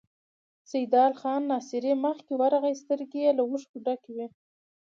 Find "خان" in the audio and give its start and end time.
1.19-1.41